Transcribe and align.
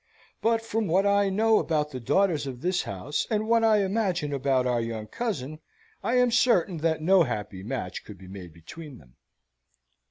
But 0.41 0.63
from 0.63 0.87
what 0.87 1.05
I 1.05 1.29
know 1.29 1.59
about 1.59 1.91
the 1.91 1.99
daughters 1.99 2.47
of 2.47 2.61
this 2.61 2.81
house, 2.81 3.27
and 3.29 3.47
what 3.47 3.63
I 3.63 3.83
imagine 3.83 4.33
about 4.33 4.65
our 4.65 4.81
young 4.81 5.05
cousin, 5.05 5.59
I 6.01 6.15
am 6.15 6.31
certain 6.31 6.77
that 6.77 7.03
no 7.03 7.21
happy 7.21 7.61
match 7.61 8.03
could 8.03 8.17
be 8.17 8.27
made 8.27 8.51
between 8.51 8.97
them." 8.97 9.13